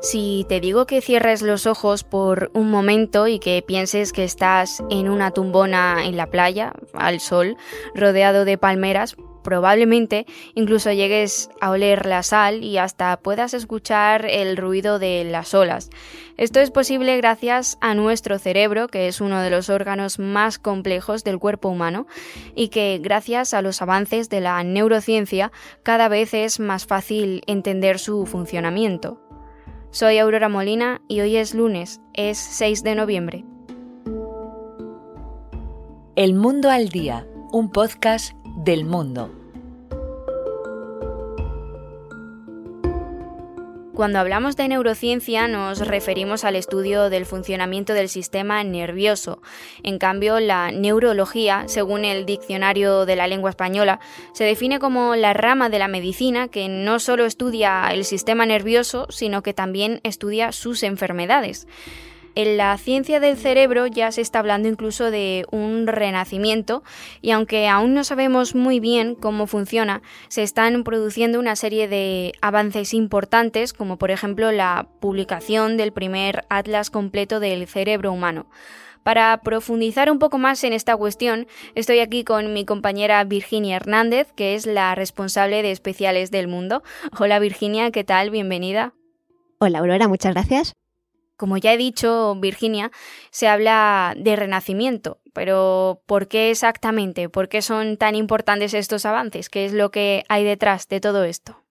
[0.00, 4.82] Si te digo que cierres los ojos por un momento y que pienses que estás
[4.90, 7.56] en una tumbona en la playa, al sol,
[7.96, 10.24] rodeado de palmeras, probablemente
[10.54, 15.90] incluso llegues a oler la sal y hasta puedas escuchar el ruido de las olas.
[16.36, 21.24] Esto es posible gracias a nuestro cerebro, que es uno de los órganos más complejos
[21.24, 22.06] del cuerpo humano,
[22.54, 25.50] y que gracias a los avances de la neurociencia
[25.82, 29.27] cada vez es más fácil entender su funcionamiento.
[29.90, 33.44] Soy Aurora Molina y hoy es lunes, es 6 de noviembre.
[36.14, 39.37] El Mundo al Día, un podcast del mundo.
[43.98, 49.42] Cuando hablamos de neurociencia nos referimos al estudio del funcionamiento del sistema nervioso.
[49.82, 53.98] En cambio, la neurología, según el diccionario de la lengua española,
[54.34, 59.08] se define como la rama de la medicina que no solo estudia el sistema nervioso,
[59.10, 61.66] sino que también estudia sus enfermedades.
[62.34, 66.82] En la ciencia del cerebro ya se está hablando incluso de un renacimiento
[67.20, 72.32] y aunque aún no sabemos muy bien cómo funciona, se están produciendo una serie de
[72.40, 78.46] avances importantes como por ejemplo la publicación del primer atlas completo del cerebro humano.
[79.02, 84.32] Para profundizar un poco más en esta cuestión, estoy aquí con mi compañera Virginia Hernández,
[84.34, 86.82] que es la responsable de especiales del mundo.
[87.18, 88.30] Hola Virginia, ¿qué tal?
[88.30, 88.92] Bienvenida.
[89.60, 90.74] Hola Aurora, muchas gracias.
[91.38, 92.90] Como ya he dicho, Virginia,
[93.30, 97.28] se habla de renacimiento, pero ¿por qué exactamente?
[97.28, 99.48] ¿Por qué son tan importantes estos avances?
[99.48, 101.62] ¿Qué es lo que hay detrás de todo esto?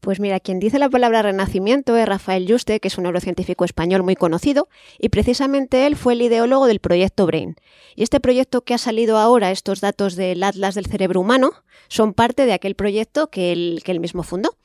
[0.00, 4.02] Pues mira, quien dice la palabra renacimiento es Rafael Juste, que es un neurocientífico español
[4.02, 7.56] muy conocido, y precisamente él fue el ideólogo del proyecto BRAIN.
[7.96, 11.52] Y este proyecto que ha salido ahora, estos datos del Atlas del Cerebro Humano,
[11.88, 14.56] son parte de aquel proyecto que él, que él mismo fundó.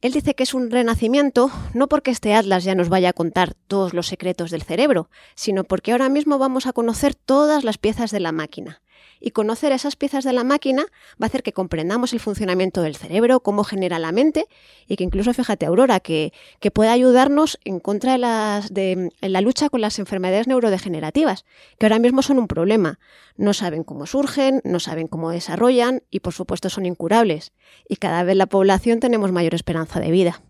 [0.00, 3.54] Él dice que es un renacimiento no porque este atlas ya nos vaya a contar
[3.66, 8.10] todos los secretos del cerebro, sino porque ahora mismo vamos a conocer todas las piezas
[8.10, 8.80] de la máquina
[9.20, 12.96] y conocer esas piezas de la máquina va a hacer que comprendamos el funcionamiento del
[12.96, 14.46] cerebro, cómo genera la mente
[14.88, 19.32] y que incluso, fíjate, Aurora, que, que puede ayudarnos en contra de, las, de en
[19.32, 21.44] la lucha con las enfermedades neurodegenerativas,
[21.78, 22.98] que ahora mismo son un problema.
[23.36, 27.52] No saben cómo surgen, no saben cómo desarrollan y, por supuesto, son incurables.
[27.88, 30.42] Y cada vez la población tenemos mayor esperanza de vida.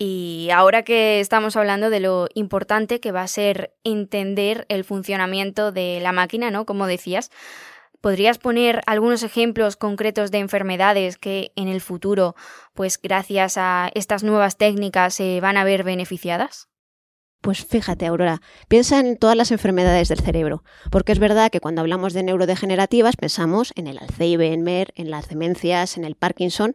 [0.00, 5.72] Y ahora que estamos hablando de lo importante que va a ser entender el funcionamiento
[5.72, 6.66] de la máquina, ¿no?
[6.66, 7.32] Como decías,
[8.00, 12.36] ¿podrías poner algunos ejemplos concretos de enfermedades que en el futuro,
[12.74, 16.68] pues gracias a estas nuevas técnicas, se van a ver beneficiadas?
[17.40, 21.80] Pues fíjate, Aurora, piensa en todas las enfermedades del cerebro, porque es verdad que cuando
[21.80, 26.74] hablamos de neurodegenerativas pensamos en el Alzheimer, en las demencias, en el Parkinson,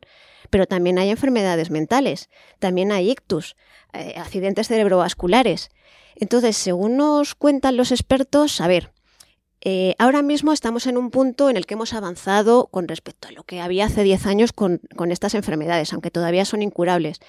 [0.49, 2.29] pero también hay enfermedades mentales,
[2.59, 3.57] también hay ictus,
[3.91, 5.69] eh, accidentes cerebrovasculares.
[6.15, 8.93] Entonces, según nos cuentan los expertos, a ver,
[9.65, 13.31] eh, ahora mismo estamos en un punto en el que hemos avanzado con respecto a
[13.31, 17.19] lo que había hace 10 años con, con estas enfermedades, aunque todavía son incurables.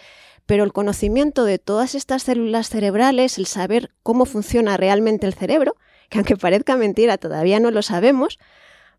[0.46, 5.76] Pero el conocimiento de todas estas células cerebrales, el saber cómo funciona realmente el cerebro,
[6.10, 8.38] que aunque parezca mentira todavía no lo sabemos,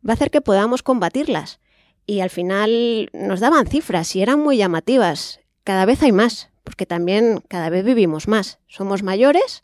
[0.08, 1.60] va a hacer que podamos combatirlas
[2.06, 5.40] y al final nos daban cifras y eran muy llamativas.
[5.64, 8.60] Cada vez hay más, porque también cada vez vivimos más.
[8.68, 9.64] Somos mayores,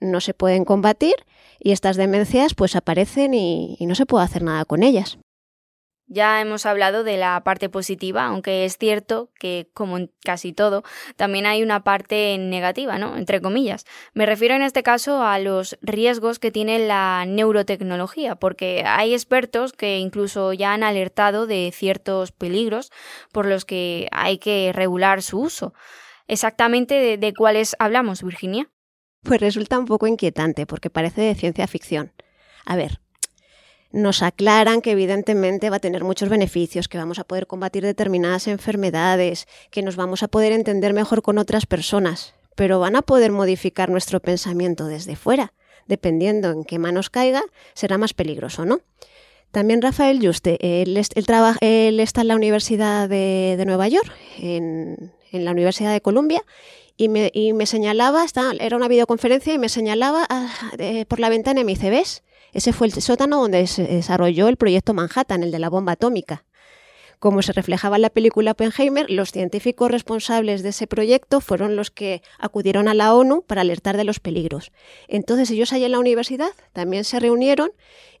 [0.00, 1.14] no se pueden combatir
[1.60, 5.18] y estas demencias pues aparecen y, y no se puede hacer nada con ellas.
[6.10, 10.82] Ya hemos hablado de la parte positiva, aunque es cierto que, como en casi todo,
[11.16, 13.18] también hay una parte negativa, ¿no?
[13.18, 13.84] Entre comillas.
[14.14, 19.74] Me refiero en este caso a los riesgos que tiene la neurotecnología, porque hay expertos
[19.74, 22.90] que incluso ya han alertado de ciertos peligros
[23.30, 25.74] por los que hay que regular su uso.
[26.26, 28.70] Exactamente de, de cuáles hablamos, Virginia.
[29.24, 32.12] Pues resulta un poco inquietante, porque parece de ciencia ficción.
[32.64, 33.00] A ver,
[33.90, 38.46] nos aclaran que evidentemente va a tener muchos beneficios, que vamos a poder combatir determinadas
[38.46, 43.32] enfermedades, que nos vamos a poder entender mejor con otras personas, pero van a poder
[43.32, 45.52] modificar nuestro pensamiento desde fuera.
[45.86, 47.42] Dependiendo en qué manos caiga,
[47.72, 48.80] será más peligroso, ¿no?
[49.52, 56.02] También Rafael Juste, él, está en la Universidad de, Nueva York, en, la Universidad de
[56.02, 56.42] Columbia,
[56.98, 58.26] y me, señalaba,
[58.60, 60.52] era una videoconferencia y me señalaba ah,
[61.06, 62.22] por la ventana y me dice, ¿ves?
[62.52, 66.44] Ese fue el sótano donde se desarrolló el proyecto Manhattan, el de la bomba atómica.
[67.18, 71.90] Como se reflejaba en la película Oppenheimer, los científicos responsables de ese proyecto fueron los
[71.90, 74.70] que acudieron a la ONU para alertar de los peligros.
[75.08, 77.72] Entonces ellos allí en la universidad también se reunieron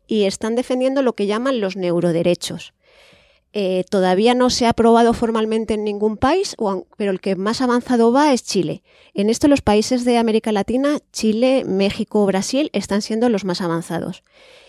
[0.08, 2.72] y están defendiendo lo que llaman los neuroderechos.
[3.60, 6.54] Eh, todavía no se ha aprobado formalmente en ningún país,
[6.96, 8.84] pero el que más avanzado va es Chile.
[9.14, 14.22] En esto los países de América Latina, Chile, México, Brasil, están siendo los más avanzados.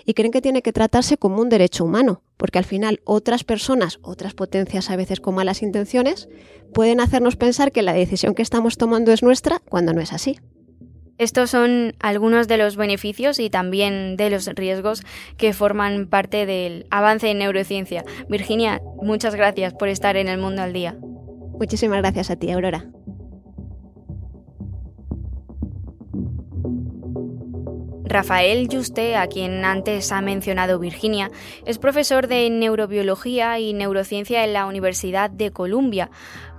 [0.05, 3.99] Y creen que tiene que tratarse como un derecho humano, porque al final otras personas,
[4.01, 6.27] otras potencias a veces con malas intenciones,
[6.73, 10.39] pueden hacernos pensar que la decisión que estamos tomando es nuestra cuando no es así.
[11.19, 15.03] Estos son algunos de los beneficios y también de los riesgos
[15.35, 18.05] que forman parte del avance en neurociencia.
[18.29, 20.95] Virginia, muchas gracias por estar en el mundo al día.
[21.59, 22.85] Muchísimas gracias a ti, Aurora.
[28.09, 31.29] Rafael Juste, a quien antes ha mencionado Virginia,
[31.65, 36.09] es profesor de neurobiología y neurociencia en la Universidad de Columbia.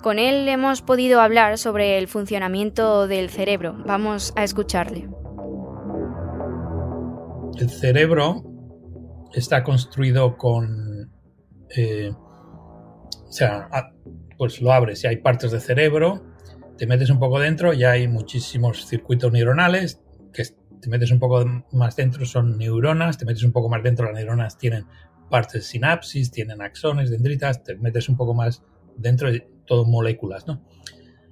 [0.00, 3.75] Con él hemos podido hablar sobre el funcionamiento del cerebro.
[3.85, 5.08] Vamos a escucharle.
[7.58, 8.44] El cerebro
[9.35, 11.11] está construido con...
[11.76, 13.69] Eh, o sea,
[14.38, 16.23] pues lo abres y hay partes de cerebro,
[16.79, 20.00] te metes un poco dentro y hay muchísimos circuitos neuronales
[20.32, 20.43] que
[20.81, 24.15] te metes un poco más dentro son neuronas, te metes un poco más dentro las
[24.15, 24.87] neuronas tienen
[25.31, 28.62] partes sinapsis, tienen axones, dendritas, te metes un poco más
[28.97, 30.65] dentro de todo moléculas, ¿no?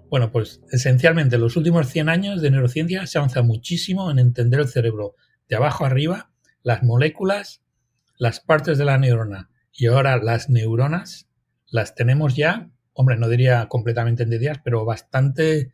[0.08, 4.60] Bueno, pues esencialmente en los últimos 100 años de neurociencia se avanza muchísimo en entender
[4.60, 5.16] el cerebro
[5.48, 6.30] de abajo arriba,
[6.62, 7.62] las moléculas,
[8.16, 11.28] las partes de la neurona y ahora las neuronas
[11.70, 15.72] las tenemos ya, hombre, no diría completamente entendidas, pero bastante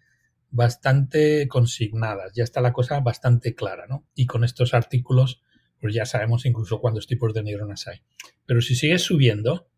[0.54, 4.06] bastante consignadas, ya está la cosa bastante clara, ¿no?
[4.14, 5.42] Y con estos artículos,
[5.80, 8.02] pues ya sabemos incluso cuántos tipos de neuronas hay.
[8.46, 9.68] Pero si sigues subiendo,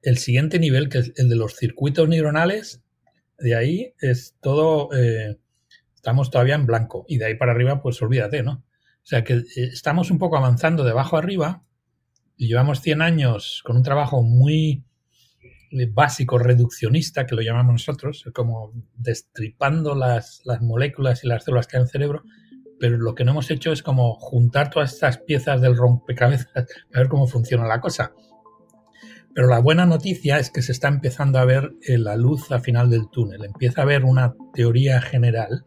[0.00, 2.82] el siguiente nivel, que es el de los circuitos neuronales,
[3.38, 5.38] de ahí es todo, eh,
[5.94, 7.04] estamos todavía en blanco.
[7.06, 8.64] Y de ahí para arriba, pues olvídate, ¿no?
[9.02, 11.62] O sea que eh, estamos un poco avanzando de abajo arriba
[12.38, 14.82] y llevamos 100 años con un trabajo muy
[15.92, 21.76] básico reduccionista, que lo llamamos nosotros, como destripando las, las moléculas y las células que
[21.76, 22.22] hay en el cerebro,
[22.80, 26.48] pero lo que no hemos hecho es como juntar todas estas piezas del rompecabezas
[26.94, 28.12] a ver cómo funciona la cosa.
[29.34, 32.62] Pero la buena noticia es que se está empezando a ver eh, la luz al
[32.62, 33.44] final del túnel.
[33.44, 35.64] Empieza a haber una teoría general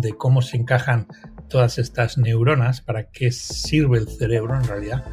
[0.00, 1.08] de cómo se encajan
[1.48, 5.04] todas estas neuronas, para qué sirve el cerebro en realidad.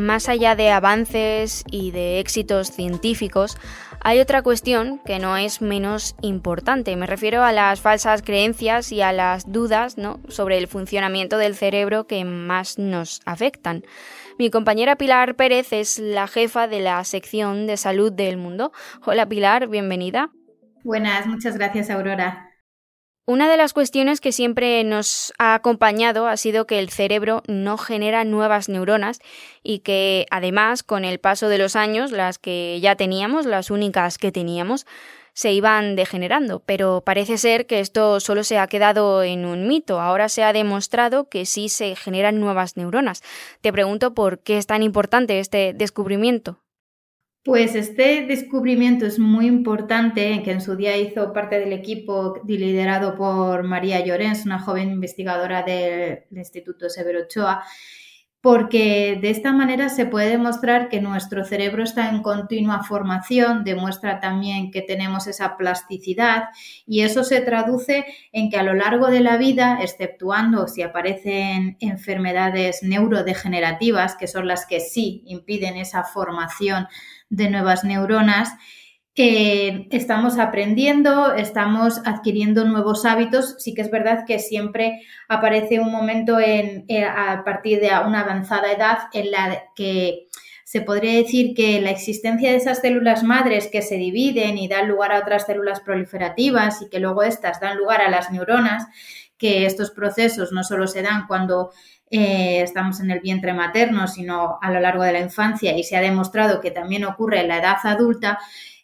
[0.00, 3.58] Más allá de avances y de éxitos científicos,
[4.00, 6.96] hay otra cuestión que no es menos importante.
[6.96, 9.96] Me refiero a las falsas creencias y a las dudas
[10.28, 13.84] sobre el funcionamiento del cerebro que más nos afectan.
[14.38, 18.72] Mi compañera Pilar Pérez es la jefa de la sección de salud del mundo.
[19.04, 20.30] Hola Pilar, bienvenida.
[20.82, 22.49] Buenas, muchas gracias Aurora.
[23.26, 27.78] Una de las cuestiones que siempre nos ha acompañado ha sido que el cerebro no
[27.78, 29.20] genera nuevas neuronas
[29.62, 34.18] y que además con el paso de los años las que ya teníamos, las únicas
[34.18, 34.86] que teníamos,
[35.32, 40.00] se iban degenerando, pero parece ser que esto solo se ha quedado en un mito.
[40.00, 43.22] Ahora se ha demostrado que sí se generan nuevas neuronas.
[43.60, 46.58] Te pregunto por qué es tan importante este descubrimiento.
[47.42, 53.16] Pues este descubrimiento es muy importante, que en su día hizo parte del equipo liderado
[53.16, 57.64] por María Llorens, una joven investigadora del Instituto Severo Ochoa,
[58.42, 64.20] porque de esta manera se puede demostrar que nuestro cerebro está en continua formación, demuestra
[64.20, 66.44] también que tenemos esa plasticidad
[66.86, 71.76] y eso se traduce en que a lo largo de la vida, exceptuando si aparecen
[71.80, 76.86] enfermedades neurodegenerativas, que son las que sí impiden esa formación
[77.30, 78.50] de nuevas neuronas,
[79.14, 83.56] que estamos aprendiendo, estamos adquiriendo nuevos hábitos.
[83.58, 88.20] Sí que es verdad que siempre aparece un momento en, eh, a partir de una
[88.20, 90.28] avanzada edad en la que
[90.64, 94.88] se podría decir que la existencia de esas células madres que se dividen y dan
[94.88, 98.86] lugar a otras células proliferativas y que luego estas dan lugar a las neuronas,
[99.36, 101.72] que estos procesos no solo se dan cuando
[102.10, 105.96] eh, estamos en el vientre materno, sino a lo largo de la infancia y se
[105.96, 108.38] ha demostrado que también ocurre en la edad adulta,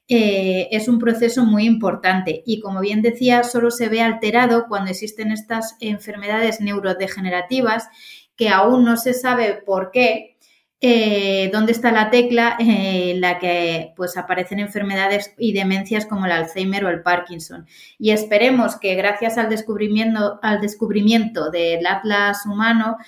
[0.09, 2.43] eh, es un proceso muy importante.
[2.47, 7.89] Y como bien decía, solo se ve alterado cuando existen estas enfermedades neurodegenerativas
[8.37, 10.36] que aún no se sabe por qué,
[10.81, 16.33] eh, dónde está la tecla en la que pues aparecen enfermedades y demencias como el
[16.33, 17.67] Alzheimer o el Parkinson.
[17.99, 22.99] Y esperemos que gracias al descubrimiento, al descubrimiento del Atlas humano,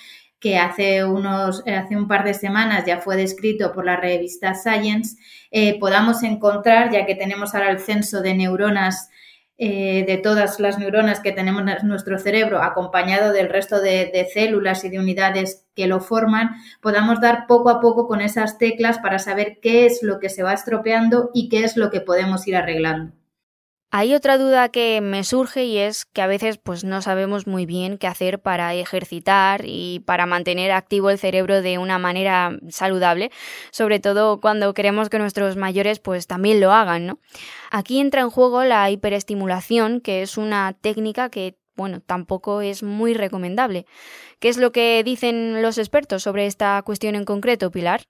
[0.41, 5.17] que hace, unos, hace un par de semanas ya fue descrito por la revista Science,
[5.51, 9.11] eh, podamos encontrar, ya que tenemos ahora el censo de neuronas
[9.61, 14.85] eh, de todas las neuronas que tenemos en nuestro cerebro, acompañado del resto de, células
[14.85, 16.51] y de unidades que lo forman,
[16.81, 20.45] podamos dar poco a poco con esas teclas para saber qué es lo que se
[20.45, 23.18] va estropeando y qué es lo que podemos ir arreglando.
[23.91, 27.65] Hay otra duda que me surge y es que a veces pues no sabemos muy
[27.65, 33.31] bien qué hacer para ejercitar y para mantener activo el cerebro de una manera saludable,
[33.71, 37.19] sobre todo cuando queremos que nuestros mayores pues también lo hagan, ¿no?
[37.71, 43.15] Aquí entra en juego la hiperestimulación, que es una técnica que bueno, tampoco es muy
[43.15, 43.87] recomendable.
[44.41, 48.03] ¿Qué es lo que dicen los expertos sobre esta cuestión en concreto, Pilar?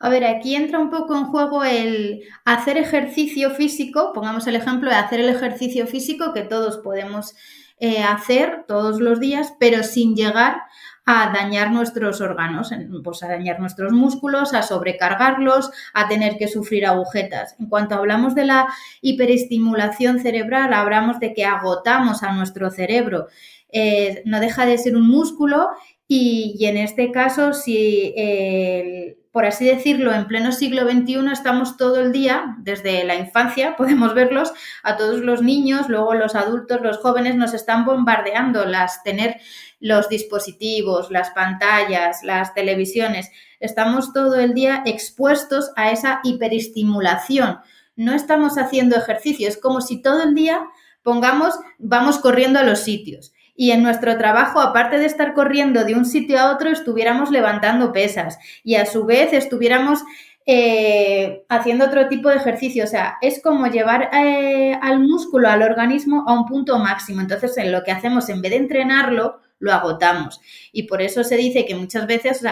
[0.00, 4.90] A ver, aquí entra un poco en juego el hacer ejercicio físico, pongamos el ejemplo
[4.90, 7.34] de hacer el ejercicio físico que todos podemos
[7.80, 10.62] eh, hacer todos los días, pero sin llegar
[11.04, 12.70] a dañar nuestros órganos,
[13.02, 17.56] pues a dañar nuestros músculos, a sobrecargarlos, a tener que sufrir agujetas.
[17.58, 18.66] En cuanto hablamos de la
[19.00, 23.28] hiperestimulación cerebral, hablamos de que agotamos a nuestro cerebro.
[23.70, 25.70] Eh, no deja de ser un músculo
[26.08, 32.00] y, en este caso, si el por así decirlo, en pleno siglo XXI estamos todo
[32.00, 36.98] el día, desde la infancia, podemos verlos, a todos los niños, luego los adultos, los
[36.98, 39.36] jóvenes nos están bombardeando las tener
[39.78, 43.30] los dispositivos, las pantallas, las televisiones.
[43.60, 47.58] Estamos todo el día expuestos a esa hiperestimulación.
[47.94, 50.66] No estamos haciendo ejercicio, es como si todo el día
[51.04, 55.96] pongamos, vamos corriendo a los sitios y en nuestro trabajo, aparte de estar corriendo de
[55.96, 58.38] un sitio a otro, estuviéramos levantando pesas.
[58.62, 60.04] Y a su vez estuviéramos
[60.50, 62.84] eh, haciendo otro tipo de ejercicio.
[62.84, 67.20] O sea, es como llevar eh, al músculo, al organismo a un punto máximo.
[67.20, 70.40] Entonces, en lo que hacemos, en vez de entrenarlo, lo agotamos.
[70.72, 72.42] Y por eso se dice que muchas veces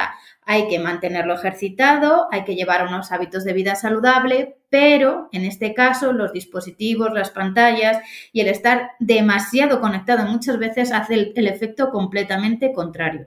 [0.43, 5.73] hay que mantenerlo ejercitado, hay que llevar unos hábitos de vida saludable, pero en este
[5.73, 7.99] caso los dispositivos, las pantallas
[8.31, 13.26] y el estar demasiado conectado muchas veces hace el efecto completamente contrario.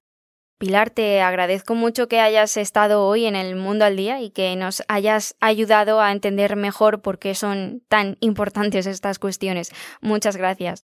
[0.60, 4.54] Pilar, te agradezco mucho que hayas estado hoy en el Mundo al Día y que
[4.58, 9.72] nos hayas ayudado a entender mejor por qué son tan importantes estas cuestiones.
[10.02, 10.86] Muchas gracias.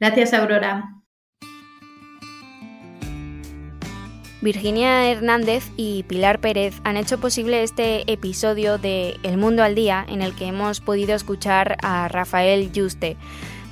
[0.00, 1.02] Gracias, Aurora.
[4.40, 10.06] Virginia Hernández y Pilar Pérez han hecho posible este episodio de El Mundo al Día
[10.08, 13.18] en el que hemos podido escuchar a Rafael Juste.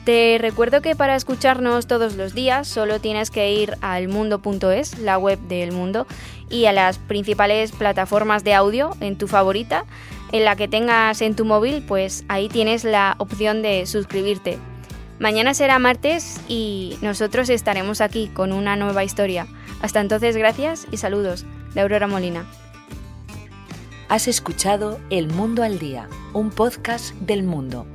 [0.05, 5.19] Te recuerdo que para escucharnos todos los días solo tienes que ir al mundo.es, la
[5.19, 6.07] web del mundo,
[6.49, 9.85] y a las principales plataformas de audio en tu favorita,
[10.33, 14.59] en la que tengas en tu móvil, pues ahí tienes la opción de suscribirte.
[15.19, 19.47] Mañana será martes y nosotros estaremos aquí con una nueva historia.
[19.83, 22.47] Hasta entonces, gracias y saludos de Aurora Molina.
[24.09, 27.87] Has escuchado El Mundo al Día, un podcast del mundo